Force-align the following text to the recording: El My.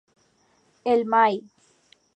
El 0.95 1.05
My. 1.05 1.43